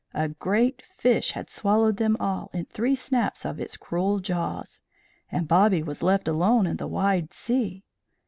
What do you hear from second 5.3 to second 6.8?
and Bobby was left alone in